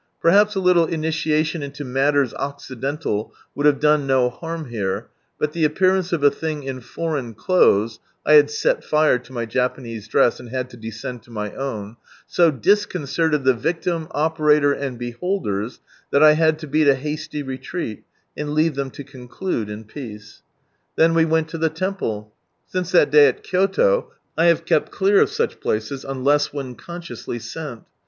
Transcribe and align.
Perhaps 0.19 0.55
a 0.55 0.59
little 0.59 0.87
initiation 0.87 1.61
into 1.61 1.85
matters 1.85 2.33
occidental 2.33 3.35
would 3.53 3.67
have 3.67 3.79
done 3.79 4.07
no 4.07 4.31
harm 4.31 4.69
here, 4.69 5.09
but 5.37 5.51
the 5.53 5.63
appearance 5.63 6.11
of 6.11 6.23
a 6.23 6.31
thing 6.31 6.63
in 6.63 6.79
foreign 6.81 7.35
clothes 7.35 7.99
(I 8.25 8.33
had 8.33 8.49
set 8.49 8.83
fire 8.83 9.19
to 9.19 9.31
my 9.31 9.45
Japanese 9.45 10.07
dress, 10.07 10.39
and 10.39 10.49
had 10.49 10.71
to 10.71 10.77
descend 10.77 11.21
to 11.21 11.29
my 11.29 11.53
own,) 11.53 11.97
so 12.25 12.49
disconcerted 12.49 13.43
the 13.43 13.53
victim, 13.53 14.07
operator, 14.09 14.73
and 14.73 14.97
beholders, 14.97 15.79
that 16.09 16.23
I 16.23 16.31
had 16.31 16.57
to 16.61 16.67
beat 16.67 16.87
a 16.87 16.95
hasty 16.95 17.43
retreat, 17.43 18.03
and 18.35 18.55
leave 18.55 18.73
them 18.73 18.89
to 18.89 19.03
conclude 19.03 19.69
in 19.69 19.83
peace. 19.83 20.41
Then 20.95 21.13
we 21.13 21.25
went 21.25 21.47
to 21.49 21.59
the 21.59 21.69
Temple. 21.69 22.33
Since 22.65 22.91
that 22.93 23.11
day 23.11 23.27
at 23.27 23.43
Kyoto, 23.43 24.11
I 24.35 24.45
have 24.45 24.65
kept 24.65 24.91
clear 24.91 25.21
of 25.21 25.29
such 25.29 25.59
places, 25.59 26.03
unless 26.03 26.51
when 26.51 26.73
consciously 26.73 27.37
sent. 27.37 27.83